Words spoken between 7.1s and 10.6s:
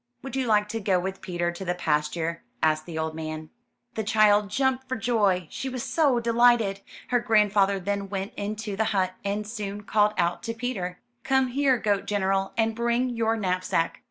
grandfather then went into the hut, and soon called out to